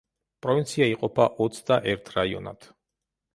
[0.45, 2.67] პროვინცია იყოფა ოცდაერთ რაიონად.